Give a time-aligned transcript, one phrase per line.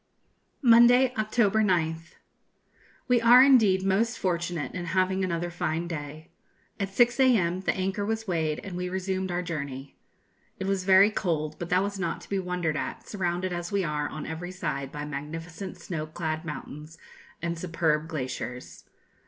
[0.63, 2.15] Monday, October 9th.
[3.07, 6.31] We are indeed most fortunate in having another fine day.
[6.79, 7.59] At 6 a.m.
[7.61, 9.99] the anchor was weighed, and we resumed our journey.
[10.57, 13.83] It was very cold; but that was not to be wondered at, surrounded as we
[13.83, 16.97] are on every side by magnificent snow clad mountains
[17.39, 18.85] and superb glaciers.